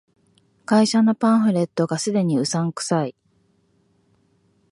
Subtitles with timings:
[0.65, 3.13] 会社のパンフレットが既にうさんくさい